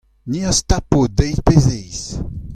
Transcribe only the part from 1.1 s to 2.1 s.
deiz pe zeiz.